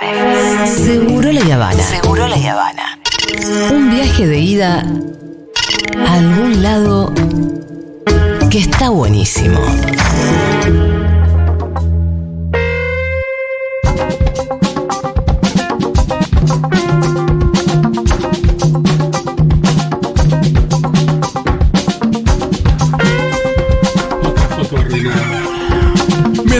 [0.00, 1.82] Seguro la Habana.
[1.82, 2.98] Seguro la Habana.
[3.70, 4.82] Un viaje de ida
[6.06, 7.12] a algún lado
[8.50, 9.60] que está buenísimo.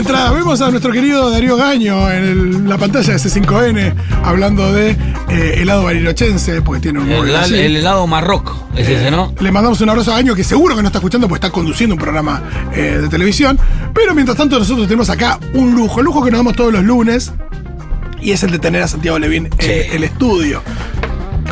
[0.03, 3.93] Mientras vemos a nuestro querido Darío Gaño en el- la pantalla de C5N
[4.23, 4.97] hablando de
[5.29, 9.31] eh, helado barilochense, porque tiene un El, el helado marroco, es ese, ¿no?
[9.39, 11.93] Le mandamos un abrazo a Gaño, que seguro que no está escuchando porque está conduciendo
[11.95, 12.41] un programa
[12.73, 13.59] eh, de televisión.
[13.93, 16.83] Pero mientras tanto, nosotros tenemos acá un lujo, el lujo que nos damos todos los
[16.83, 17.31] lunes.
[18.19, 19.71] Y es el de tener a Santiago Levín en Sí.
[19.93, 20.63] el estudio.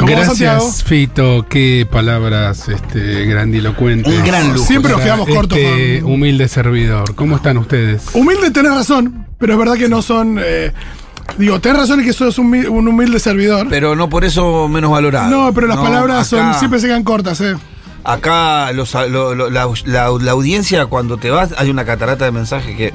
[0.05, 1.45] Gracias, Fito.
[1.49, 4.13] Qué palabras este, grandilocuentes.
[4.13, 4.65] Un gran lujo.
[4.65, 6.13] Siempre nos quedamos cortos este con.
[6.13, 7.15] humilde servidor.
[7.15, 8.03] ¿Cómo están ustedes?
[8.13, 10.39] Humilde tenés razón, pero es verdad que no son.
[10.41, 10.71] eh,
[11.37, 13.67] digo, tenés razón en que sos un, un humilde servidor.
[13.69, 15.29] Pero no por eso menos valorado.
[15.29, 17.55] no, pero las No, palabras son siempre se quedan cortas, ¿eh?
[18.03, 22.31] Acá los- lo- lo- la, la- la audiencia, cuando te vas, hay una catarata de
[22.31, 22.93] mensajes que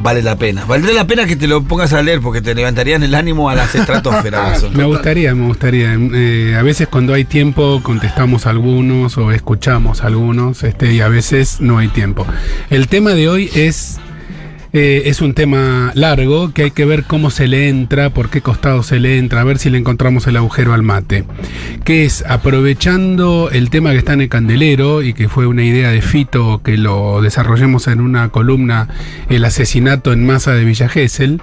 [0.00, 0.64] vale la pena.
[0.64, 3.54] Valdría la pena que te lo pongas a leer porque te levantarían el ánimo a
[3.54, 4.64] las estratosferas.
[4.74, 5.94] Me gustaría, me gustaría.
[5.94, 11.60] Eh, a veces cuando hay tiempo contestamos algunos o escuchamos algunos, este, y a veces
[11.60, 12.26] no hay tiempo.
[12.70, 13.98] El tema de hoy es
[14.72, 18.42] eh, es un tema largo que hay que ver cómo se le entra, por qué
[18.42, 21.24] costado se le entra, a ver si le encontramos el agujero al mate.
[21.84, 25.90] Que es aprovechando el tema que está en el candelero y que fue una idea
[25.90, 28.88] de Fito que lo desarrollemos en una columna,
[29.28, 31.40] el asesinato en masa de Villa Gesell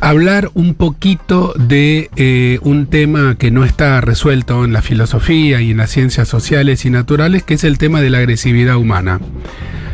[0.00, 5.70] hablar un poquito de eh, un tema que no está resuelto en la filosofía y
[5.70, 9.20] en las ciencias sociales y naturales, que es el tema de la agresividad humana.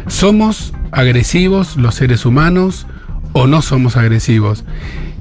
[0.08, 2.86] ¿Somos agresivos los seres humanos
[3.32, 4.64] o no somos agresivos?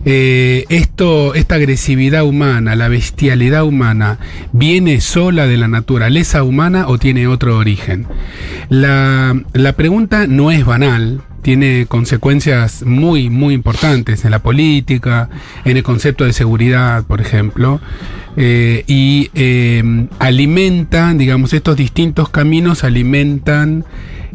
[0.04, 4.18] Eh, esto, esta agresividad humana, la bestialidad humana,
[4.52, 8.08] ¿viene sola de la naturaleza humana o tiene otro origen?
[8.70, 15.30] La, la pregunta no es banal, tiene consecuencias muy, muy importantes en la política,
[15.66, 17.80] en el concepto de seguridad, por ejemplo,
[18.38, 23.86] eh, y eh, alimentan, digamos, estos distintos caminos alimentan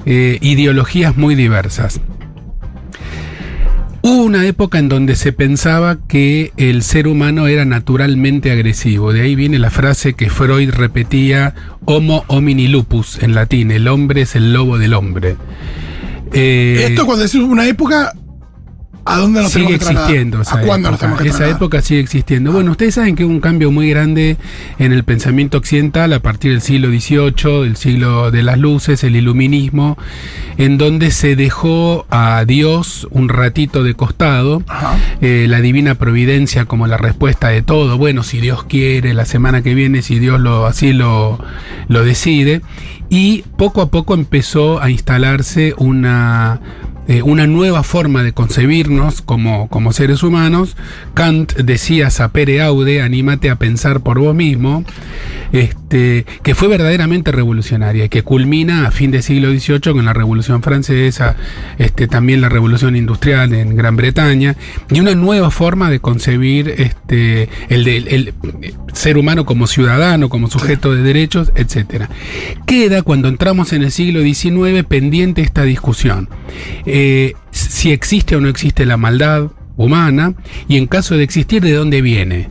[0.05, 2.01] eh, ideologías muy diversas.
[4.03, 9.13] Hubo una época en donde se pensaba que el ser humano era naturalmente agresivo.
[9.13, 11.55] De ahí viene la frase que Freud repetía,
[11.87, 15.37] Homo homini lupus, en latín, el hombre es el lobo del hombre.
[16.33, 18.13] Eh, Esto cuando decimos una época,
[19.07, 21.01] ¿a dónde nos sigue tenemos que existiendo esa ¿A cuándo nos época.
[21.01, 21.57] tenemos que Esa trasladar?
[21.57, 22.53] época sigue existiendo.
[22.53, 24.37] Bueno, ustedes saben que hubo un cambio muy grande
[24.79, 29.17] en el pensamiento occidental a partir del siglo XVIII, del siglo de las luces, el
[29.17, 29.97] iluminismo,
[30.59, 34.63] en donde se dejó a Dios un ratito de costado,
[35.21, 37.99] eh, la divina providencia como la respuesta de todo.
[37.99, 41.39] Bueno, si Dios quiere, la semana que viene, si Dios lo así lo,
[41.89, 42.63] lo decide.
[43.09, 46.61] Y poco a poco empezó a instalarse una
[47.09, 50.77] eh, una nueva forma de concebirnos como, como seres humanos.
[51.15, 54.85] Kant decía sapere aude, anímate a pensar por vos mismo,
[55.53, 60.13] este, que fue verdaderamente revolucionaria y que culmina a fin del siglo XVIII con la
[60.13, 61.37] Revolución Francesa,
[61.79, 64.57] este, también la Revolución Industrial en Gran Bretaña,
[64.91, 68.35] y una nueva forma de concebir este, el, de-
[68.93, 72.05] ser humano como ciudadano, como sujeto de derechos, etc.
[72.67, 76.29] Queda cuando entramos en el siglo XIX pendiente esta discusión.
[77.51, 80.35] Si existe o no existe la maldad humana
[80.69, 82.49] y en caso de existir, ¿de dónde viene?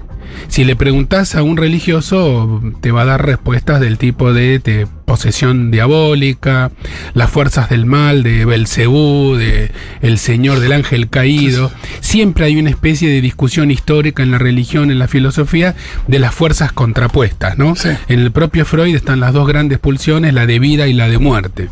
[0.48, 4.88] Si le preguntas a un religioso, te va a dar respuestas del tipo de, de
[5.06, 6.72] posesión diabólica,
[7.14, 11.72] las fuerzas del mal, de Belcebú, de el Señor del ángel caído.
[12.00, 15.76] Siempre hay una especie de discusión histórica en la religión, en la filosofía,
[16.08, 17.76] de las fuerzas contrapuestas, ¿no?
[17.76, 17.90] Sí.
[18.08, 21.18] En el propio Freud están las dos grandes pulsiones, la de vida y la de
[21.18, 21.70] muerte.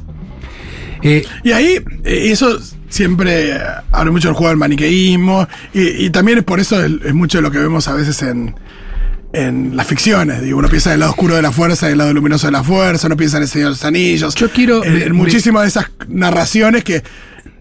[1.03, 2.58] Eh, Y ahí, eh, eso
[2.90, 3.59] siempre
[3.91, 7.40] habla mucho del juego del maniqueísmo, y, y también es por eso el- es mucho
[7.40, 8.55] de lo que vemos a veces en,
[9.34, 10.41] en las ficciones.
[10.41, 12.52] Digo, uno piensa en el lado oscuro de la fuerza y el lado luminoso de
[12.52, 14.35] la fuerza, uno piensa en el Señor de los Anillos.
[14.35, 17.03] Yo quiero- en muchísimas de esas narraciones que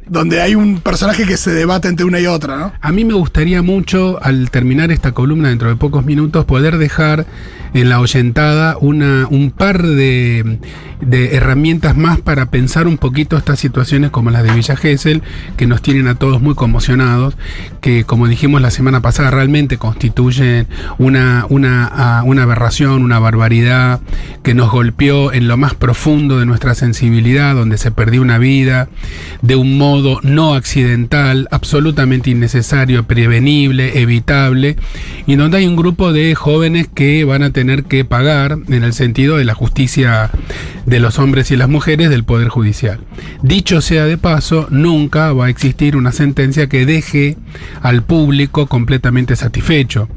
[0.06, 2.72] donde hay un personaje que se debate entre una y otra, ¿no?
[2.80, 7.24] A mí me gustaría mucho, al terminar esta columna dentro de pocos minutos, poder dejar
[7.74, 10.58] en la oyentada una, un par de,
[11.00, 15.22] de herramientas más para pensar un poquito estas situaciones como las de Villa Gesell,
[15.56, 17.36] que nos tienen a todos muy conmocionados,
[17.80, 20.66] que como dijimos la semana pasada realmente constituyen
[20.98, 24.00] una, una, una aberración, una barbaridad
[24.42, 28.88] que nos golpeó en lo más profundo de nuestra sensibilidad, donde se perdió una vida
[29.40, 34.76] de un modo no accidental, absolutamente innecesario, prevenible, evitable,
[35.26, 38.92] y donde hay un grupo de jóvenes que van a tener que pagar en el
[38.92, 40.30] sentido de la justicia
[40.86, 43.00] de los hombres y las mujeres del Poder Judicial.
[43.42, 47.36] Dicho sea de paso, nunca va a existir una sentencia que deje
[47.80, 50.08] al público completamente satisfecho.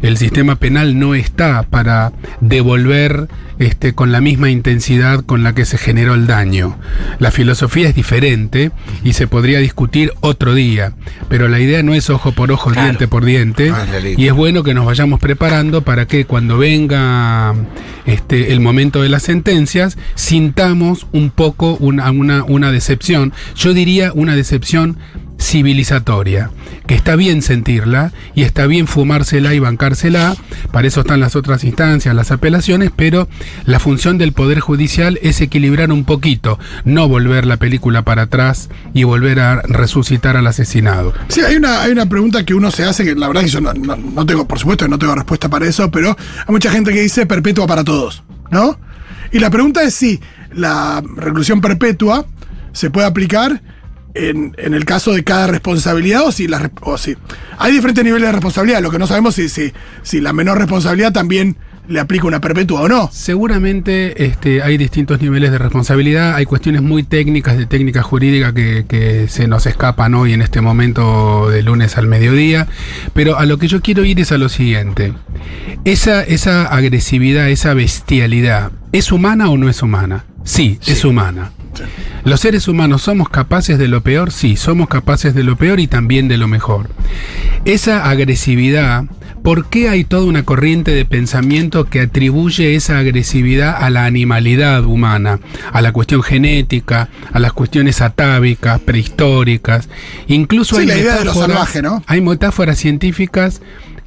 [0.00, 3.28] El sistema penal no está para devolver
[3.62, 6.76] este, con la misma intensidad con la que se generó el daño.
[7.18, 8.70] La filosofía es diferente
[9.04, 10.92] y se podría discutir otro día,
[11.28, 12.88] pero la idea no es ojo por ojo, Claro.
[12.88, 13.86] diente por diente, Ah,
[14.16, 17.54] y es bueno que nos vayamos preparando para que cuando venga
[18.06, 24.12] este, el momento de las sentencias, sintamos un poco una, una, una decepción, yo diría
[24.14, 24.96] una decepción
[25.42, 26.50] civilizatoria,
[26.86, 30.34] que está bien sentirla y está bien fumársela y bancársela,
[30.72, 33.28] para eso están las otras instancias, las apelaciones, pero
[33.64, 38.68] la función del Poder Judicial es equilibrar un poquito, no volver la película para atrás
[38.94, 41.12] y volver a resucitar al asesinado.
[41.28, 43.60] Sí, hay una, hay una pregunta que uno se hace, que la verdad que yo
[43.60, 46.10] no, no- no tengo, por supuesto, no tengo respuesta para eso, pero
[46.46, 48.78] hay mucha gente que dice perpetua para todos, ¿no?
[49.32, 50.20] Y la pregunta es si
[50.52, 52.26] la reclusión perpetua
[52.72, 53.62] se puede aplicar
[54.14, 57.16] en, en el caso de cada responsabilidad o si, la, o si
[57.58, 58.82] hay diferentes niveles de responsabilidad.
[58.82, 59.72] Lo que no sabemos es si, si,
[60.02, 61.56] si la menor responsabilidad también
[61.88, 63.10] le aplica una perpetua o no.
[63.12, 68.84] Seguramente este, hay distintos niveles de responsabilidad, hay cuestiones muy técnicas de técnica jurídica que,
[68.86, 72.68] que se nos escapan hoy en este momento de lunes al mediodía,
[73.14, 75.12] pero a lo que yo quiero ir es a lo siguiente.
[75.84, 80.24] Esa, esa agresividad, esa bestialidad, ¿es humana o no es humana?
[80.44, 81.52] Sí, es humana.
[82.24, 84.30] ¿Los seres humanos somos capaces de lo peor?
[84.32, 86.88] Sí, somos capaces de lo peor y también de lo mejor.
[87.64, 89.04] Esa agresividad,
[89.42, 94.84] ¿por qué hay toda una corriente de pensamiento que atribuye esa agresividad a la animalidad
[94.84, 95.38] humana,
[95.72, 99.88] a la cuestión genética, a las cuestiones atávicas, prehistóricas?
[100.28, 102.02] Incluso Sí, hay la idea de lo metáforas- salvaje, ¿no?
[102.06, 103.60] Hay metáforas científicas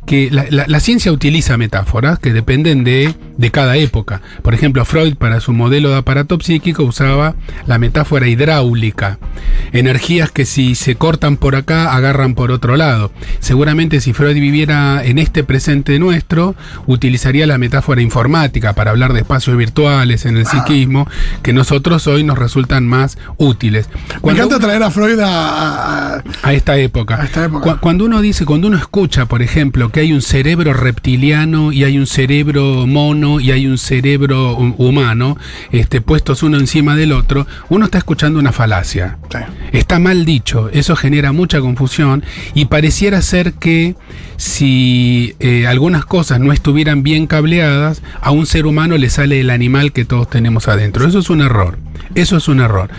[0.05, 4.21] que la, la- la ciencia utiliza metáforas que dependen de, de cada época.
[4.43, 7.35] Por ejemplo, Freud para su modelo de aparato psíquico usaba
[7.65, 9.17] la metáfora hidráulica.
[9.71, 13.11] Energías que si se cortan por acá, agarran por otro lado.
[13.39, 16.55] Seguramente si Freud viviera en este presente nuestro,
[16.85, 21.07] utilizaría la metáfora informática para hablar de espacios virtuales en el psiquismo,
[21.41, 23.89] que nosotros hoy nos resultan más útiles.
[24.23, 27.21] Me encanta traer a Freud a- a- esta época.
[27.21, 27.73] A esta época.
[27.73, 31.85] Cu- Cuando uno dice, cuando uno escucha, por ejemplo, que hay un cerebro reptiliano y
[31.85, 35.37] hay un cerebro mono y hay un cerebro hu- humano,
[35.71, 39.17] este, puestos uno encima del otro, uno está escuchando una falacia.
[39.31, 39.37] Sí.
[39.71, 43.95] Está mal dicho, eso genera mucha confusión y pareciera ser que
[44.35, 49.49] si eh, algunas cosas no estuvieran bien cableadas, a un ser humano le sale el
[49.49, 51.07] animal que todos tenemos adentro.
[51.07, 51.77] Eso es un error.
[52.15, 52.89] Eso es un error.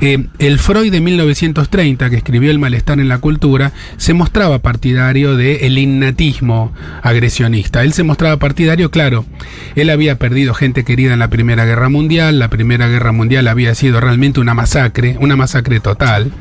[0.00, 5.36] Eh, el Freud de 1930, que escribió El malestar en la cultura, se mostraba partidario
[5.36, 7.82] del innatismo agresionista.
[7.82, 9.24] Él se mostraba partidario, claro,
[9.74, 13.74] él había perdido gente querida en la Primera Guerra Mundial, la Primera Guerra Mundial había
[13.74, 16.32] sido realmente una masacre, una masacre total.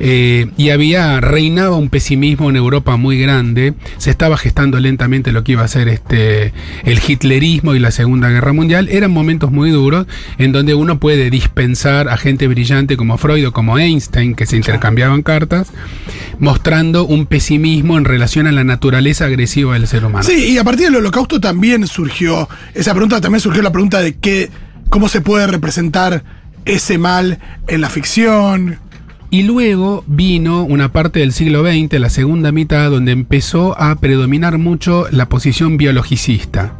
[0.00, 3.74] Eh, y había reinaba un pesimismo en Europa muy grande.
[3.98, 6.52] Se estaba gestando lentamente lo que iba a ser este
[6.84, 8.88] el hitlerismo y la Segunda Guerra Mundial.
[8.90, 10.06] Eran momentos muy duros
[10.38, 14.56] en donde uno puede dispensar a gente brillante como Freud o como Einstein que se
[14.56, 15.72] intercambiaban cartas,
[16.38, 20.24] mostrando un pesimismo en relación a la naturaleza agresiva del ser humano.
[20.24, 24.16] Sí, y a partir del holocausto también surgió, esa pregunta también surgió la pregunta de
[24.16, 24.50] qué,
[24.88, 26.24] cómo se puede representar
[26.64, 28.78] ese mal en la ficción.
[29.32, 34.58] Y luego vino una parte del siglo XX, la segunda mitad, donde empezó a predominar
[34.58, 36.76] mucho la posición biologicista.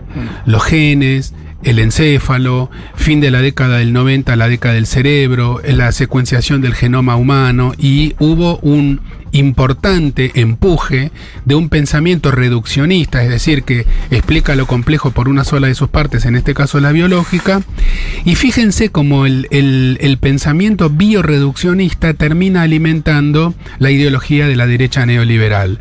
[0.46, 5.92] Los genes, el encéfalo, fin de la década del 90, la década del cerebro, la
[5.92, 9.00] secuenciación del genoma humano y hubo un
[9.34, 11.10] importante empuje
[11.46, 15.88] de un pensamiento reduccionista, es decir, que explica lo complejo por una sola de sus
[15.88, 17.62] partes, en este caso la biológica,
[18.26, 25.06] y fíjense cómo el, el- el pensamiento bioreduccionista termina alimentando la ideología de la derecha
[25.06, 25.78] neoliberal,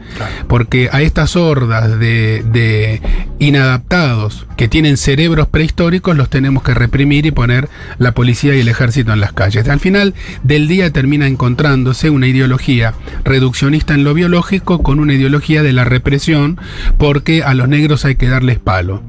[0.47, 3.01] porque a estas hordas de, de
[3.39, 4.20] inadaptados
[4.57, 9.13] que tienen cerebros prehistóricos los tenemos que reprimir y poner la policía y el ejército
[9.13, 9.67] en las calles.
[9.67, 10.13] Al final
[10.43, 15.83] del día termina encontrándose una ideología reduccionista en lo biológico con una ideología de la
[15.83, 16.59] represión
[16.97, 19.01] porque a los negros hay que darles palo.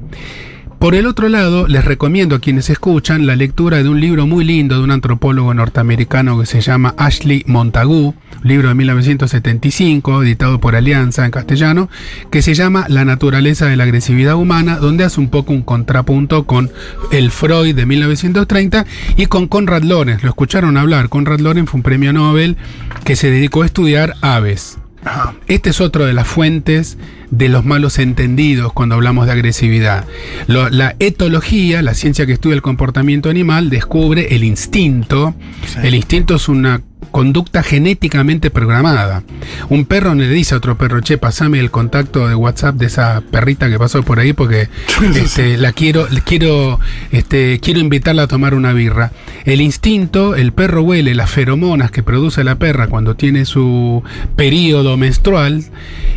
[0.83, 4.43] Por el otro lado, les recomiendo a quienes escuchan la lectura de un libro muy
[4.43, 10.75] lindo de un antropólogo norteamericano que se llama Ashley Montagu, libro de 1975, editado por
[10.75, 11.89] Alianza en castellano,
[12.29, 16.43] que se llama La naturaleza de la agresividad humana, donde hace un poco un contrapunto
[16.43, 16.69] con
[17.13, 18.85] el Freud de 1930
[19.15, 20.21] y con Conrad Lorenz.
[20.21, 21.07] Lo escucharon hablar.
[21.07, 22.57] Conrad Lorenz fue un premio Nobel
[23.05, 24.79] que se dedicó a estudiar aves.
[25.47, 26.97] Este es otro de las fuentes
[27.35, 30.05] de los malos entendidos cuando hablamos de agresividad.
[30.47, 35.33] Lo- la etología, la ciencia que estudia el comportamiento animal, descubre el instinto.
[35.67, 35.79] Sí.
[35.83, 39.21] El instinto es una conducta genéticamente programada.
[39.69, 43.21] Un perro le dice a otro perro, che, pasame el contacto de WhatsApp de esa
[43.29, 44.67] perrita que pasó por ahí porque
[45.15, 46.79] este, la quiero, quiero,
[47.11, 49.11] este, quiero invitarla a tomar una birra.
[49.45, 54.01] El instinto, el perro huele las feromonas que produce la perra cuando tiene su
[54.35, 55.65] periodo menstrual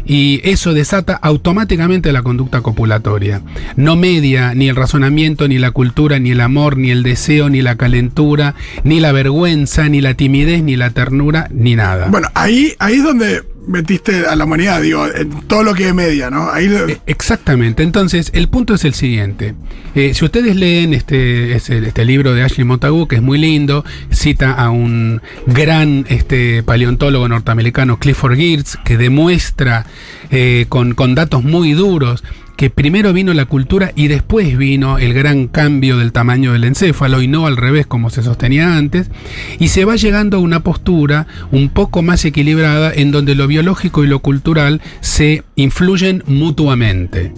[0.06, 3.42] y eso desata automáticamente la conducta copulatoria.
[3.76, 7.62] No media ni el razonamiento, ni la cultura, ni el amor, ni el deseo, ni
[7.62, 12.08] la calentura, ni la vergüenza, ni la timidez, ni la ternura, ni nada.
[12.08, 15.94] Bueno, ahí, ahí es donde metiste a la humanidad, digo, en todo lo que es
[15.94, 16.50] media, ¿no?
[16.50, 17.82] Ahí Eh, Exactamente.
[17.82, 19.54] Entonces, el punto es el siguiente.
[19.94, 23.84] Eh, si ustedes leen este, este, este libro de Ashley Montagu, que es muy lindo,
[24.10, 29.86] cita a un gran este, paleontólogo norteamericano, Clifford Geertz, que demuestra
[30.30, 32.22] eh, con, con datos muy duros
[32.56, 37.22] que primero vino la cultura y después vino el gran cambio del tamaño del encéfalo
[37.22, 39.10] y no al revés como se sostenía antes,
[39.58, 44.04] y se va llegando a una postura un poco más equilibrada en donde lo biológico
[44.04, 47.32] y lo cultural se influyen mutuamente.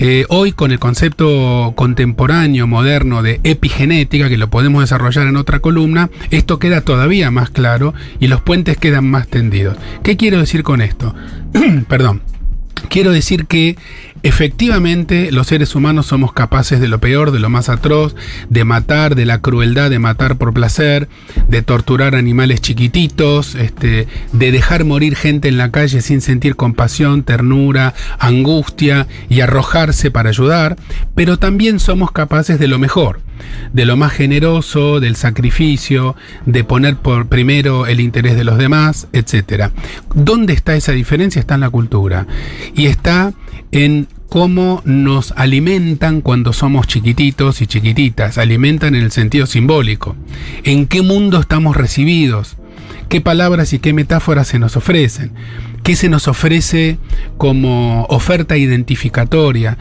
[0.00, 5.58] Eh, hoy con el concepto contemporáneo, moderno de epigenética, que lo podemos desarrollar en otra
[5.58, 9.76] columna, esto queda todavía más claro y los puentes quedan más tendidos.
[10.04, 11.14] ¿Qué quiero decir con esto?
[11.88, 12.22] Perdón.
[12.88, 13.76] Quiero decir que
[14.22, 18.14] efectivamente los seres humanos somos capaces de lo peor, de lo más atroz,
[18.48, 21.08] de matar, de la crueldad de matar por placer,
[21.48, 27.22] de torturar animales chiquititos, este, de dejar morir gente en la calle sin sentir compasión,
[27.22, 30.76] ternura, angustia y arrojarse para ayudar,
[31.14, 33.20] pero también somos capaces de lo mejor,
[33.72, 36.16] de lo más generoso, del sacrificio,
[36.46, 39.70] de poner por primero el interés de los demás, etc.
[40.14, 41.40] ¿Dónde está esa diferencia?
[41.40, 42.26] Está en la cultura.
[42.74, 43.32] Y está
[43.72, 48.38] en cómo nos alimentan cuando somos chiquititos y chiquititas.
[48.38, 50.16] Alimentan en el sentido simbólico.
[50.64, 52.56] ¿En qué mundo estamos recibidos?
[53.08, 55.32] ¿Qué palabras y qué metáforas se nos ofrecen?
[55.82, 56.98] ¿Qué se nos ofrece
[57.38, 59.78] como oferta identificatoria?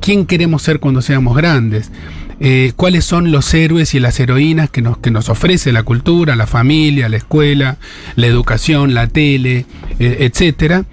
[0.00, 1.92] ¿Quién queremos ser cuando seamos grandes?
[2.40, 6.36] Eh, ¿Cuáles son los héroes y las heroínas que nos, que nos ofrece la cultura,
[6.36, 7.78] la familia, la escuela,
[8.16, 9.66] la educación, la tele,
[9.98, 10.84] eh, etcétera?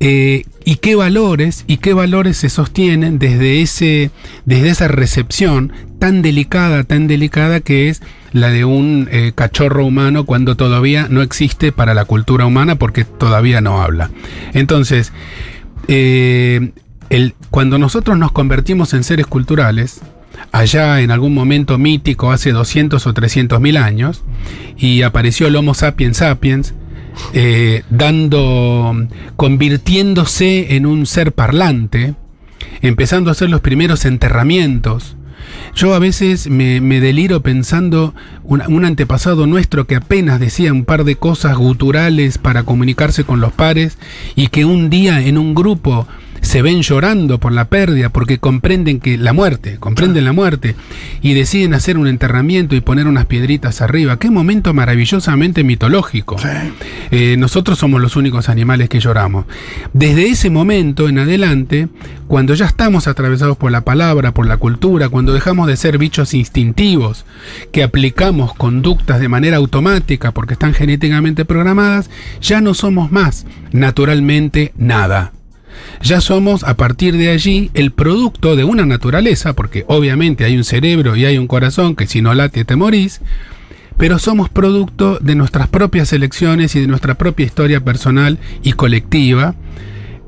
[0.00, 4.10] Eh, y qué valores y qué valores se sostienen desde ese
[4.44, 10.24] desde esa recepción tan delicada tan delicada que es la de un eh, cachorro humano
[10.24, 14.10] cuando todavía no existe para la cultura humana porque todavía no habla
[14.54, 15.12] entonces
[17.50, 20.00] cuando nosotros nos convertimos en seres culturales
[20.50, 24.22] allá en algún momento mítico hace 200 o 300 mil años
[24.76, 26.74] y apareció el Homo sapiens sapiens
[27.34, 32.14] eh, dando, convirtiéndose en un ser parlante,
[32.80, 35.16] empezando a hacer los primeros enterramientos.
[35.74, 41.04] Yo a veces me, deliro pensando un, un antepasado nuestro que apenas decía un par
[41.04, 43.98] de cosas guturales para comunicarse con los pares
[44.34, 46.06] y que un día en un grupo
[46.42, 50.74] se ven llorando por la pérdida porque comprenden que la muerte, comprenden la muerte
[51.22, 54.18] y deciden hacer un enterramiento y poner unas piedritas arriba.
[54.18, 56.38] Qué momento maravillosamente mitológico.
[56.38, 56.48] Sí.
[57.10, 59.46] Eh, nosotros somos los únicos animales que lloramos.
[59.92, 61.88] Desde ese momento en adelante,
[62.26, 66.34] cuando ya estamos atravesados por la palabra, por la cultura, cuando dejamos de ser bichos
[66.34, 67.24] instintivos,
[67.70, 74.72] que aplicamos conductas de manera automática porque están genéticamente programadas, ya no somos más naturalmente
[74.76, 75.32] nada.
[76.02, 80.64] Ya somos a partir de allí el producto de una naturaleza, porque obviamente hay un
[80.64, 83.20] cerebro y hay un corazón que si no late te morís,
[83.96, 89.54] pero somos producto de nuestras propias elecciones y de nuestra propia historia personal y colectiva,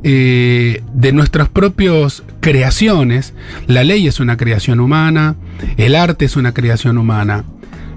[0.03, 3.35] eh, de nuestras propias creaciones.
[3.67, 5.37] La ley es una creación humana,
[5.77, 7.45] el arte es una creación humana.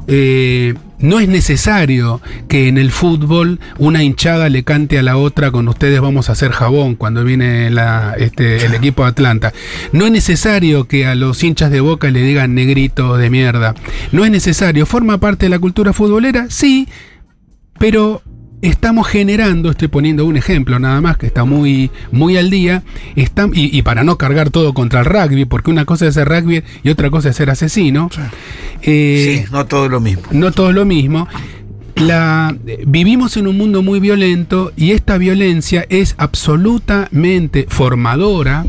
[0.08, 5.52] Eh, no es necesario que en el fútbol una hinchada le cante a la otra
[5.52, 9.54] con ustedes vamos a hacer jabón cuando viene la, este, el equipo de Atlanta.
[9.92, 13.76] No es necesario que a los hinchas de boca le digan negrito de mierda.
[14.12, 14.86] No es necesario.
[14.86, 16.48] ¿Forma parte de la cultura futbolera?
[16.50, 16.88] Sí,
[17.78, 18.24] pero
[18.62, 22.84] estamos generando, estoy poniendo un ejemplo nada más que está muy, muy al día,
[23.16, 26.28] está- y, y para no cargar todo contra el rugby, porque una cosa es ser
[26.28, 28.10] rugby y otra cosa es ser asesino,
[28.82, 30.24] eh, sí, no todo es lo mismo.
[30.32, 31.28] no todo es lo mismo.
[31.96, 38.66] La, vivimos en un mundo muy violento y esta violencia es absolutamente formadora,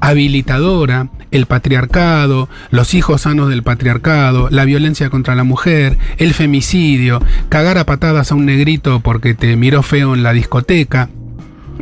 [0.00, 7.22] habilitadora, el patriarcado, los hijos sanos del patriarcado, la violencia contra la mujer, el femicidio,
[7.48, 11.08] cagar a patadas a un negrito porque te miró feo en la discoteca,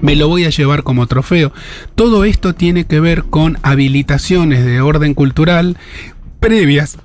[0.01, 1.53] me lo voy a llevar como trofeo.
[1.95, 5.77] Todo esto tiene que ver con habilitaciones de orden cultural
[6.41, 6.99] previas.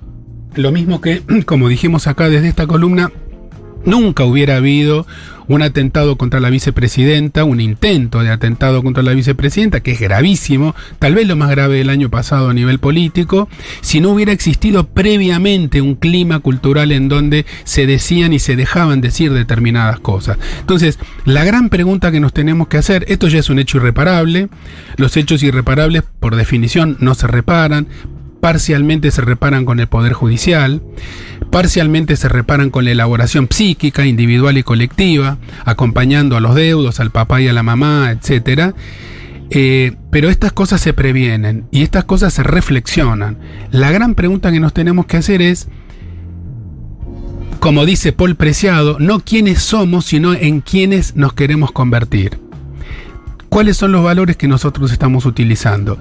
[0.56, 3.12] Lo mismo que, como dijimos acá desde esta columna,
[3.86, 5.06] nunca hubiera habido
[5.48, 10.75] un atentado contra la vicepresidenta, un intento de atentado contra la vicepresidenta, que es gravísimo,
[11.00, 13.50] tal vez lo más grave del año pasado a nivel político,
[13.82, 19.02] si no hubiera existido previamente un clima cultural en donde se decían y se dejaban
[19.02, 20.38] decir determinadas cosas.
[20.60, 24.50] Entonces, la gran pregunta que nos tenemos que hacer, esto ya es un hecho irreparable,
[24.98, 27.88] los hechos irreparables por definición no se reparan,
[28.44, 30.82] parcialmente se reparan con el Poder Judicial,
[31.50, 37.10] parcialmente se reparan con la elaboración psíquica, individual y colectiva, acompañando a los deudos, al
[37.10, 38.76] papá y a la mamá, etc.
[39.50, 43.38] Eh, pero estas cosas se previenen y estas cosas se reflexionan.
[43.72, 45.70] La gran pregunta que nos tenemos que hacer es,
[47.62, 52.42] como dice Paul Preciado, no quiénes somos, sino en quiénes nos queremos convertir.
[53.53, 56.00] ¿Cuáles son los valores que nosotros estamos utilizando?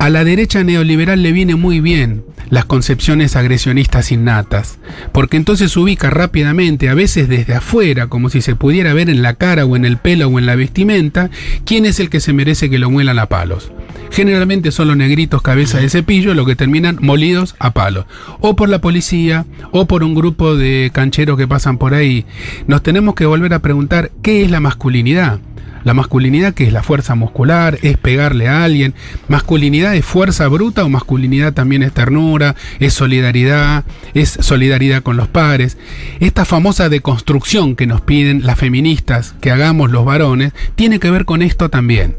[0.00, 4.80] A la derecha neoliberal le viene muy bien las concepciones agresionistas innatas,
[5.12, 9.34] porque entonces ubica rápidamente, a veces desde afuera, como si se pudiera ver en la
[9.34, 11.30] cara o en el pelo o en la vestimenta,
[11.64, 13.70] quién es el que se merece que lo muelan a palos.
[14.10, 18.06] Generalmente son los negritos cabeza de cepillo los que terminan molidos a palos.
[18.40, 22.26] O por la policía, o por un grupo de cancheros que pasan por ahí.
[22.66, 25.38] Nos tenemos que volver a preguntar qué es la masculinidad.
[25.84, 28.94] La masculinidad que es la fuerza muscular, es pegarle a alguien.
[29.28, 33.84] Masculinidad es fuerza bruta o masculinidad también es ternura, es solidaridad,
[34.14, 35.78] es solidaridad con los pares.
[36.20, 41.24] Esta famosa deconstrucción que nos piden las feministas que hagamos los varones tiene que ver
[41.24, 42.16] con esto también.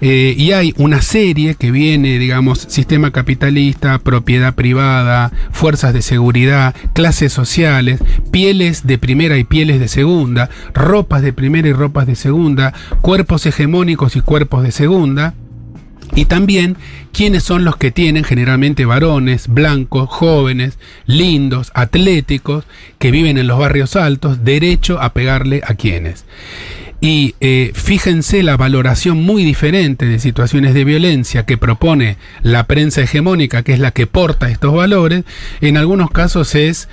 [0.00, 6.74] Eh, y hay una serie que viene, digamos, sistema capitalista, propiedad privada, fuerzas de seguridad,
[6.92, 8.00] clases sociales,
[8.30, 13.46] pieles de primera y pieles de segunda, ropas de primera y ropas de segunda, cuerpos
[13.46, 15.34] hegemónicos y cuerpos de segunda.
[16.14, 16.76] Y también
[17.12, 22.64] quiénes son los que tienen generalmente varones, blancos, jóvenes, lindos, atléticos,
[22.98, 26.24] que viven en los barrios altos, derecho a pegarle a quienes.
[27.00, 33.02] Y eh, fíjense la valoración muy diferente de situaciones de violencia que propone la prensa
[33.02, 35.24] hegemónica, que es la que porta estos valores,
[35.60, 36.88] en algunos casos es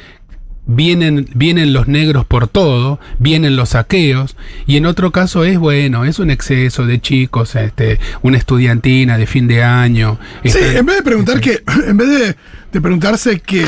[0.65, 4.35] vienen, vienen los negros por todo, vienen los saqueos,
[4.65, 9.27] y en otro caso es bueno, es un exceso de chicos, este, una estudiantina de
[9.27, 10.19] fin de año.
[10.43, 12.35] Sí, este, en vez de preguntar que, en vez de,
[12.71, 13.65] de preguntarse que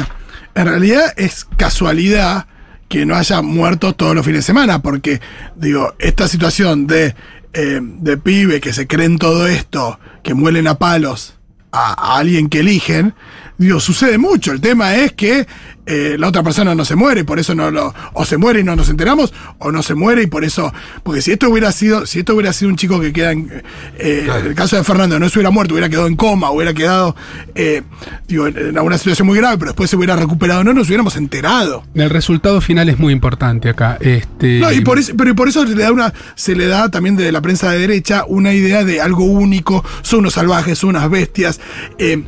[0.56, 2.48] en realidad es casualidad
[2.88, 5.22] que no haya muertos todos los fines de semana, porque
[5.56, 7.16] digo, esta situación de,
[7.54, 11.36] eh, de pibe que se creen todo esto, que muelen a palos
[11.72, 13.14] a, a alguien que eligen,
[13.58, 14.52] digo, sucede mucho.
[14.52, 15.48] El tema es que
[15.88, 17.94] eh, la otra persona no se muere, por eso no lo.
[18.14, 20.74] O se muere y no nos enteramos, o no se muere y por eso.
[21.04, 23.64] Porque si esto hubiera sido, si esto hubiera sido un chico que queda en.
[23.98, 24.48] eh, Claro.
[24.50, 27.16] el caso de Fernando no se hubiera muerto, hubiera quedado en coma, hubiera quedado
[27.54, 27.84] eh,
[28.28, 31.84] digo, en, alguna situación muy grave, pero después se hubiera recuperado, no nos hubiéramos enterado.
[31.94, 33.98] el resultado final es muy importante acá.
[34.02, 36.68] Este, No, y por eso, pero y por eso se le da una, se le
[36.68, 40.80] da también de la prensa de derecha una idea de algo único, son unos salvajes,
[40.80, 41.60] son unas bestias.
[42.00, 42.24] eh,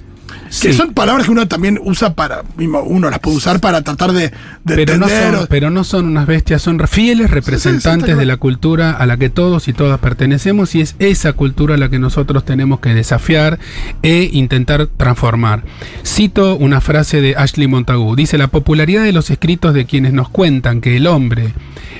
[0.61, 4.31] que son palabras que uno también usa para, uno las puede usar para tratar de,
[4.63, 5.33] de pero, no entender.
[5.35, 9.17] son, o- pero no son unas bestias, son fieles representantes de la cultura a la
[9.17, 12.93] que todos y todas pertenecemos y es esa cultura a la que nosotros tenemos que
[12.93, 13.59] desafiar
[14.03, 15.63] e intentar transformar.
[16.05, 20.29] Cito una frase de Ashley Montagu, dice la popularidad de los escritos de quienes nos
[20.29, 21.53] cuentan que el hombre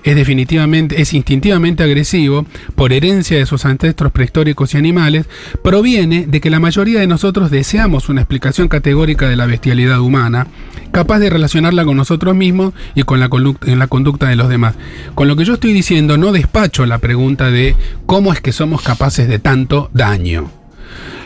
[0.03, 5.25] es definitivamente, es instintivamente agresivo por herencia de sus ancestros prehistóricos y animales,
[5.63, 10.47] proviene de que la mayoría de nosotros deseamos una explicación categórica de la bestialidad humana,
[10.91, 13.29] capaz de relacionarla con nosotros mismos y con la,
[13.65, 14.75] en la conducta de los demás.
[15.15, 18.81] Con lo que yo estoy diciendo, no despacho la pregunta de cómo es que somos
[18.81, 20.56] capaces de tanto daño.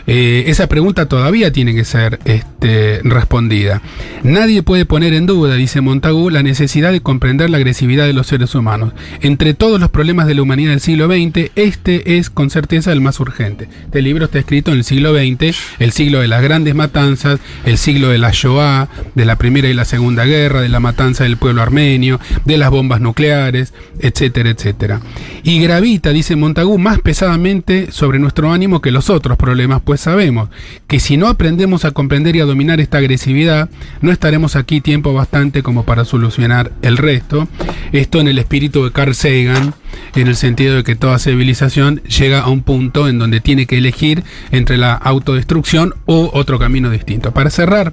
[0.06, 3.82] Eh, esa pregunta todavía tiene que ser este, respondida.
[4.22, 8.26] Nadie puede poner en duda, dice Montagu, la necesidad de comprender la agresividad de los
[8.26, 8.92] seres humanos.
[9.20, 13.00] Entre todos los problemas de la humanidad del siglo XX, este es con certeza el
[13.00, 13.68] más urgente.
[13.84, 17.78] Este libro está escrito en el siglo XX, el siglo de las grandes matanzas, el
[17.78, 21.36] siglo de la Shoah, de la Primera y la Segunda Guerra, de la matanza del
[21.36, 25.00] pueblo armenio, de las bombas nucleares, etcétera, etcétera.
[25.42, 30.48] Y gravita, dice Montagu, más pesadamente sobre nuestro ánimo que los otros problemas, pues sabemos
[30.88, 33.68] que si no aprendemos a comprender y a dominar esta agresividad,
[34.00, 37.46] no estaremos aquí tiempo bastante como para solucionar el resto.
[37.92, 39.74] Esto en el espíritu de Carl Sagan,
[40.14, 43.76] en el sentido de que toda civilización llega a un punto en donde tiene que
[43.76, 47.32] elegir entre la autodestrucción o otro camino distinto.
[47.32, 47.92] Para cerrar,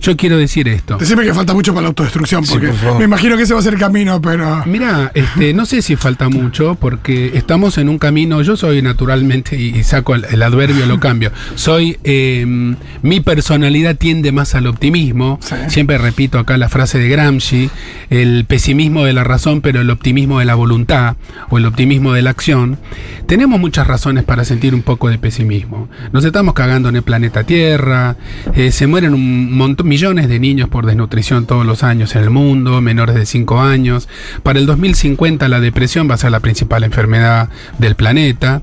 [0.00, 0.96] yo quiero decir esto.
[0.98, 3.62] Decime que falta mucho para la autodestrucción, porque por me imagino que ese va a
[3.62, 4.62] ser el camino, pero.
[4.66, 8.42] Mira, este, no sé si falta mucho, porque estamos en un camino.
[8.42, 11.32] Yo soy naturalmente, y, y saco el, el adverbio, lo cambio.
[11.54, 11.98] Soy.
[12.04, 15.38] eh, mi personalidad tiende más al optimismo.
[15.42, 15.54] Sí.
[15.68, 17.70] Siempre repito acá la frase de Gramsci:
[18.10, 21.16] el pesimismo de la razón, pero el optimismo de la voluntad,
[21.50, 22.78] o el optimismo de la acción.
[23.26, 25.88] Tenemos muchas razones para sentir un poco de pesimismo.
[26.12, 28.16] Nos estamos cagando en el planeta Tierra,
[28.54, 32.30] eh, se mueren un montón, millones de niños por desnutrición todos los años en el
[32.30, 34.08] mundo, menores de 5 años.
[34.42, 38.62] Para el 2050 la depresión va a ser la principal enfermedad del planeta.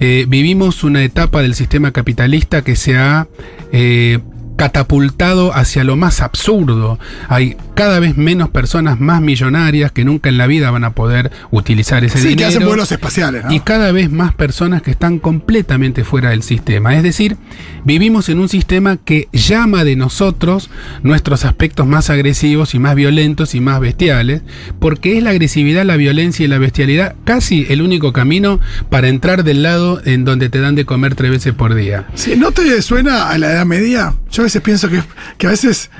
[0.00, 3.28] Eh, vivimos una etapa del sistema capitalista que se ha...
[3.72, 4.18] eh,
[4.60, 6.98] catapultado hacia lo más absurdo.
[7.28, 11.30] Hay cada vez menos personas más millonarias que nunca en la vida van a poder
[11.50, 12.48] utilizar ese Sí, que dinero.
[12.48, 13.52] hacen vuelos espaciales, ¿no?
[13.54, 16.94] Y cada vez más personas que están completamente fuera del sistema.
[16.94, 17.38] Es decir,
[17.86, 20.68] vivimos en un sistema que llama de nosotros
[21.02, 24.42] nuestros aspectos más agresivos y más violentos y más bestiales,
[24.78, 29.42] porque es la agresividad, la violencia y la bestialidad casi el único camino para entrar
[29.42, 32.04] del lado en donde te dan de comer tres veces por día.
[32.14, 35.02] Si no te suena a la Edad Media, yo veces pienso que,
[35.38, 35.90] que a veces.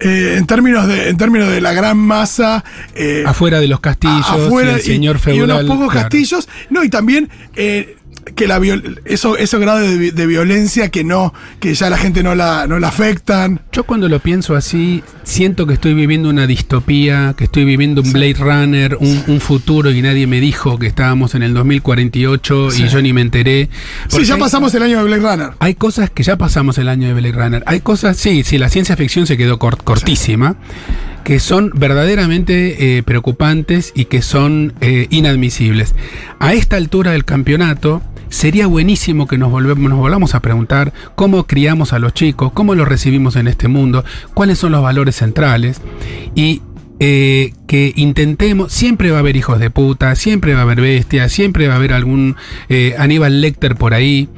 [0.00, 4.24] eh, en términos de en términos de la gran masa eh, Afuera de los castillos,
[4.30, 5.50] y el señor y feudal.
[5.50, 6.08] unos pocos claro.
[6.08, 7.96] castillos no y también eh,
[8.34, 11.98] que la viol- eso esos grados de, vi- de violencia que no que ya la
[11.98, 16.28] gente no la no la afectan Yo cuando lo pienso así, siento que estoy viviendo
[16.30, 20.78] una distopía, que estoy viviendo un Blade Runner, un, un futuro y nadie me dijo
[20.78, 23.68] que estábamos en el 2048 y yo ni me enteré.
[24.08, 27.08] sí ya pasamos el año de Blade Runner Hay cosas que ya pasamos el año
[27.08, 27.62] de Blade Runner.
[27.66, 30.56] Hay cosas, sí, sí, la ciencia ficción se quedó cort- cortísima,
[31.24, 35.94] que son verdaderamente eh, preocupantes y que son eh, inadmisibles.
[36.38, 41.46] A esta altura del campeonato, sería buenísimo que nos, volvemos, nos volvamos a preguntar cómo
[41.46, 45.80] criamos a los chicos, cómo los recibimos en este mundo, cuáles son los valores centrales
[46.34, 46.62] y
[47.00, 51.30] eh, que intentemos, siempre va a haber hijos de puta, siempre va a haber bestias,
[51.30, 52.34] siempre va a haber algún
[52.68, 54.28] eh, Aníbal Lecter por ahí.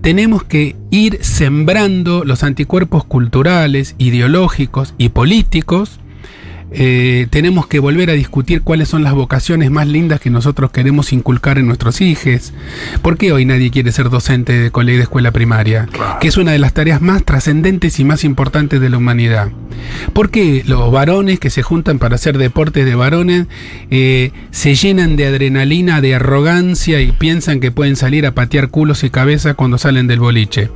[0.00, 6.00] Tenemos que ir sembrando los anticuerpos culturales, ideológicos y políticos
[6.72, 11.12] eh, tenemos que volver a discutir cuáles son las vocaciones más lindas que nosotros queremos
[11.12, 12.52] inculcar en nuestros hijos.
[13.02, 15.88] ¿Por qué hoy nadie quiere ser docente de colegio de escuela primaria?
[16.20, 19.50] Que es una de las tareas más trascendentes y más importantes de la humanidad.
[20.12, 23.46] ¿Por qué los varones que se juntan para hacer deportes de varones
[23.90, 29.04] eh, se llenan de adrenalina, de arrogancia y piensan que pueden salir a patear culos
[29.04, 30.70] y cabezas cuando salen del boliche?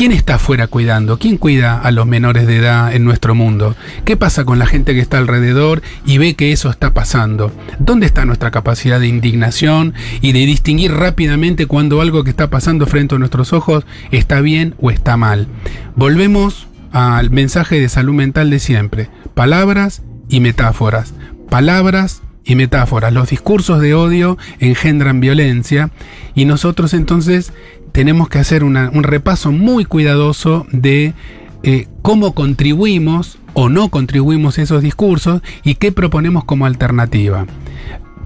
[0.00, 1.18] ¿Quién está afuera cuidando?
[1.18, 3.76] ¿Quién cuida a los menores de edad en nuestro mundo?
[4.06, 7.52] ¿Qué pasa con la gente que está alrededor y ve que eso está pasando?
[7.78, 12.86] ¿Dónde está nuestra capacidad de indignación y de distinguir rápidamente cuando algo que está pasando
[12.86, 15.48] frente a nuestros ojos está bien o está mal?
[15.96, 19.10] Volvemos al mensaje de salud mental de siempre.
[19.34, 21.12] Palabras y metáforas.
[21.50, 23.12] Palabras y metáforas.
[23.12, 25.90] Los discursos de odio engendran violencia
[26.34, 27.52] y nosotros entonces
[27.92, 31.14] tenemos que hacer un repaso muy cuidadoso de
[31.62, 37.46] eh, cómo contribuimos o no contribuimos a esos discursos y qué proponemos como alternativa.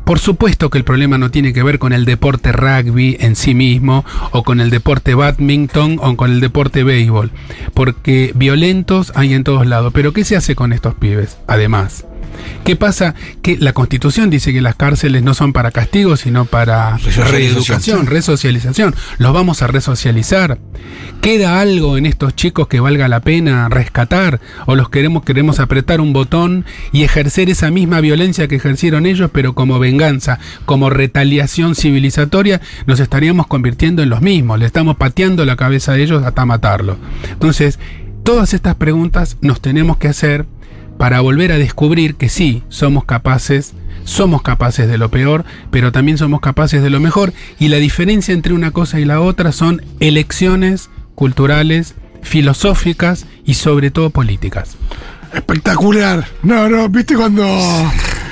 [0.05, 3.55] Por supuesto que el problema no tiene que ver con el deporte rugby en sí
[3.55, 7.31] mismo, o con el deporte badminton, o con el deporte béisbol,
[7.73, 9.95] porque violentos hay en todos lados.
[9.95, 11.39] Pero ¿qué se hace con estos pibes?
[11.47, 12.05] Además,
[12.65, 13.15] ¿qué pasa?
[13.43, 18.95] Que la Constitución dice que las cárceles no son para castigo, sino para reeducación, resocialización.
[19.19, 20.59] Los vamos a resocializar.
[21.21, 24.41] ¿Queda algo en estos chicos que valga la pena rescatar?
[24.67, 29.31] ¿O los queremos, queremos apretar un botón y ejercer esa misma violencia que ejercieron ellos,
[29.33, 34.59] pero como venganza, como retaliación civilizatoria, nos estaríamos convirtiendo en los mismos?
[34.59, 36.99] Le estamos pateando la cabeza a ellos hasta matarlo.
[37.31, 37.79] Entonces,
[38.23, 40.47] todas estas preguntas nos tenemos que hacer
[40.99, 46.19] para volver a descubrir que sí somos capaces somos capaces de lo peor, pero también
[46.19, 47.33] somos capaces de lo mejor.
[47.59, 53.91] Y la diferencia entre una cosa y la otra son elecciones culturales, filosóficas y sobre
[53.91, 54.77] todo políticas.
[55.33, 56.27] Espectacular.
[56.43, 57.45] No, no, ¿viste cuando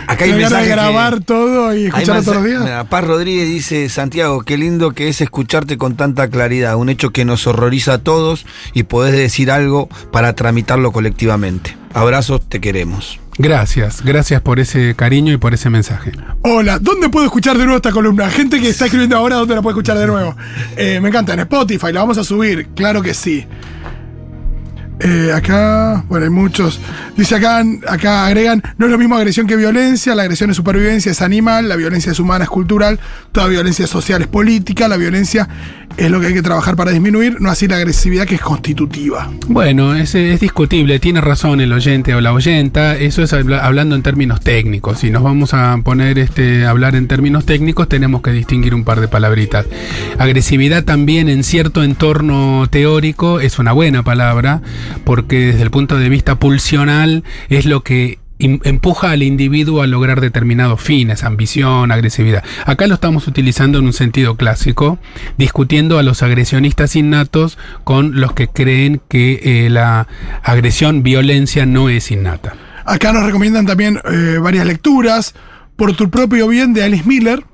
[0.07, 2.85] Acá hay te van a mensajes que- grabar todo y todos los días?
[2.91, 7.25] Paz Rodríguez dice, Santiago, qué lindo que es escucharte con tanta claridad, un hecho que
[7.25, 8.45] nos horroriza a todos
[8.75, 11.77] y podés decir algo para tramitarlo colectivamente.
[11.95, 13.21] Abrazos, te queremos.
[13.39, 16.13] Gracias, gracias por ese cariño y por ese mensaje.
[16.43, 18.29] Hola, ¿dónde puedo escuchar de nuevo esta columna?
[18.31, 20.37] Gente que está escribiendo ahora, ¿dónde la puede escuchar de nuevo?
[20.77, 23.47] Eh, me encanta, en Spotify, la vamos a subir, claro que sí.
[25.05, 26.81] Eh, acá, bueno, hay muchos.
[27.17, 31.11] Dice acá, acá agregan, no es lo mismo agresión que violencia, la agresión es supervivencia,
[31.11, 33.01] es animal, la violencia es humana, es cultural,
[33.33, 35.49] toda violencia social es política, la violencia
[35.99, 39.31] es lo que hay que trabajar para disminuir, no así la agresividad que es constitutiva.
[39.47, 43.95] Bueno, es, es discutible, tiene razón el oyente o la oyenta, eso es habla- hablando
[43.95, 45.01] en términos técnicos.
[45.01, 48.85] Si nos vamos a poner este, a hablar en términos técnicos, tenemos que distinguir un
[48.85, 49.67] par de palabritas.
[50.19, 54.63] Agresividad también en cierto entorno teórico es una buena palabra,
[55.05, 60.21] porque desde el punto de vista pulsional es lo que empuja al individuo a lograr
[60.21, 62.43] determinados fines, ambición, agresividad.
[62.67, 64.99] Acá lo estamos utilizando en un sentido clásico,
[65.39, 70.09] discutiendo a los agresionistas innatos con los que creen que eh, la
[70.43, 72.55] agresión, violencia no es innata.
[72.85, 75.35] Acá nos recomiendan también eh, varias lecturas.
[75.77, 77.45] Por tu propio bien de Alice Miller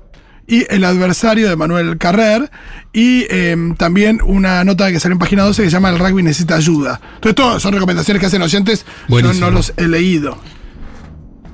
[0.49, 2.49] y El adversario de Manuel Carrer.
[2.91, 6.23] Y eh, también una nota que salió en página 12 que se llama El rugby
[6.23, 6.99] necesita ayuda.
[7.15, 8.85] Entonces, todas son recomendaciones que hacen oyentes.
[9.07, 10.37] Yo no los he leído.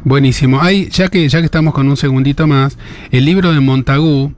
[0.06, 0.62] Buenísimo.
[0.62, 2.78] Hay, ya que, ya que estamos con un segundito más,
[3.12, 4.34] el libro de Montagu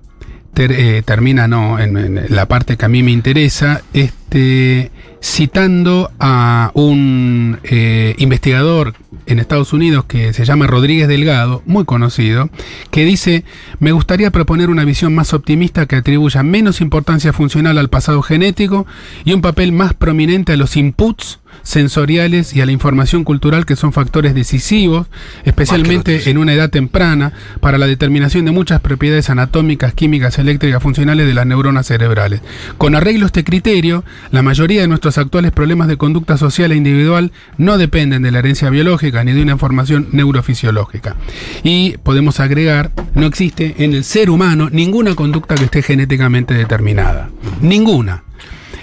[0.65, 4.91] eh, termina no, en, en la parte que a mí me interesa, este,
[5.21, 8.93] citando a un eh, investigador
[9.25, 12.49] en Estados Unidos que se llama Rodríguez Delgado, muy conocido,
[12.91, 13.43] que dice,
[13.79, 18.85] me gustaría proponer una visión más optimista que atribuya menos importancia funcional al pasado genético
[19.25, 23.75] y un papel más prominente a los inputs sensoriales y a la información cultural que
[23.75, 25.07] son factores decisivos,
[25.43, 31.27] especialmente en una edad temprana, para la determinación de muchas propiedades anatómicas, químicas, eléctricas, funcionales
[31.27, 32.41] de las neuronas cerebrales.
[32.77, 36.77] Con arreglo a este criterio, la mayoría de nuestros actuales problemas de conducta social e
[36.77, 41.17] individual no dependen de la herencia biológica ni de una información neurofisiológica.
[41.63, 47.29] Y podemos agregar, no existe en el ser humano ninguna conducta que esté genéticamente determinada.
[47.59, 48.23] Ninguna.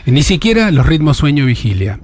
[0.04, 1.98] Ni siquiera los ritmos sueño-vigilia.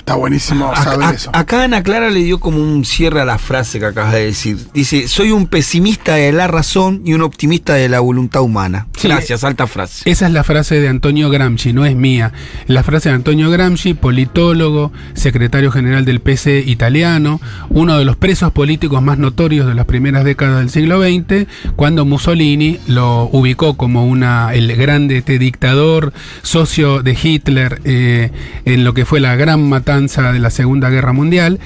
[0.00, 1.30] Está buenísimo saber Acá, eso.
[1.34, 4.56] acá Ana Clara le dio como un cierre a la frase que acabas de decir.
[4.72, 8.86] Dice, soy un pesimista de la razón y un optimista de la voluntad humana.
[8.96, 9.08] Sí.
[9.08, 10.10] Gracias, alta frase.
[10.10, 12.32] Esa es la frase de Antonio Gramsci, no es mía.
[12.66, 18.52] La frase de Antonio Gramsci, politólogo, secretario general del PC italiano, uno de los presos
[18.52, 24.06] políticos más notorios de las primeras décadas del siglo XX, cuando Mussolini lo ubicó como
[24.06, 28.30] una, el grande este dictador, socio de Hitler eh,
[28.64, 29.89] en lo que fue la gran matanza
[30.32, 31.58] de la Segunda Guerra Mundial.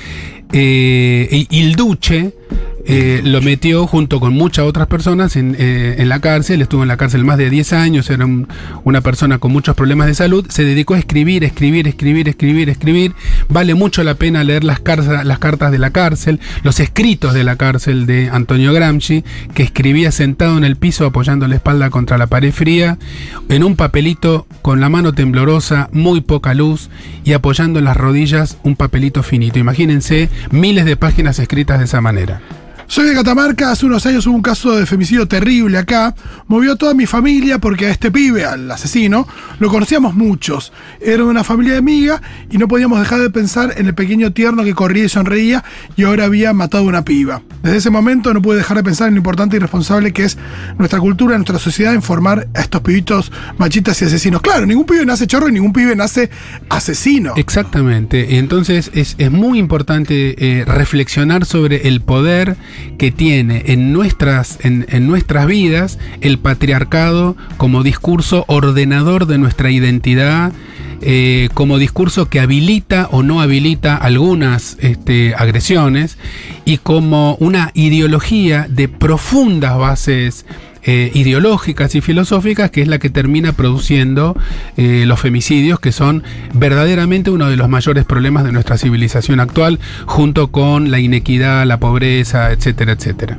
[0.52, 2.32] Eh, Il Duce
[2.86, 6.88] eh, lo metió junto con muchas otras personas en, eh, en la cárcel, estuvo en
[6.88, 8.46] la cárcel más de 10 años, era un-
[8.84, 13.12] una persona con muchos problemas de salud, se dedicó a escribir, escribir, escribir, escribir, escribir,
[13.48, 14.80] vale mucho la pena leer las,
[15.24, 20.12] las cartas de la cárcel, los escritos de la cárcel de Antonio Gramsci, que escribía
[20.12, 22.98] sentado en el piso apoyando la espalda contra la pared fría,
[23.48, 26.90] en un papelito con la mano temblorosa, muy poca luz
[27.24, 29.58] y apoyando en las rodillas un papelito finito.
[29.58, 32.40] Imagínense miles de páginas escritas de esa manera.
[32.86, 36.14] Soy de Catamarca, hace unos años hubo un caso de femicidio terrible acá.
[36.46, 39.26] Movió a toda mi familia porque a este pibe, al asesino,
[39.58, 40.72] lo conocíamos muchos.
[41.00, 42.20] Era de una familia de amiga
[42.50, 45.64] y no podíamos dejar de pensar en el pequeño tierno que corría y sonreía
[45.96, 47.42] y ahora había matado a una piba.
[47.62, 50.36] Desde ese momento no pude dejar de pensar en lo importante y responsable que es
[50.78, 54.42] nuestra cultura, nuestra sociedad en formar a estos pibitos machistas y asesinos.
[54.42, 56.30] Claro, ningún pibe nace chorro y ningún pibe nace
[56.68, 57.32] asesino.
[57.36, 58.36] Exactamente.
[58.38, 62.56] Entonces es, es muy importante eh, reflexionar sobre el poder
[62.98, 69.70] que tiene en nuestras, en, en nuestras vidas el patriarcado como discurso ordenador de nuestra
[69.70, 70.52] identidad.
[71.06, 76.16] eh, como discurso que habilita o no habilita algunas este, agresiones
[76.64, 80.46] y como una ideología de profundas bases
[80.84, 84.36] eh, ideológicas y filosóficas, que es la que termina produciendo
[84.76, 89.80] eh, los femicidios, que son verdaderamente uno de los mayores problemas de nuestra civilización actual,
[90.06, 93.38] junto con la inequidad, la pobreza, etcétera, etcétera.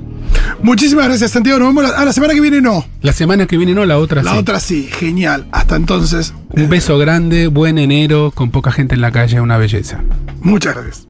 [0.61, 1.59] Muchísimas gracias, Santiago.
[1.59, 2.85] Nos vemos la, ah, la semana que viene no.
[3.01, 4.37] La semana que viene no, la otra La sí.
[4.37, 5.47] otra sí, genial.
[5.51, 10.01] Hasta entonces, Un beso grande, buen enero, con poca gente en la calle, una belleza.
[10.41, 11.03] muchas gracias.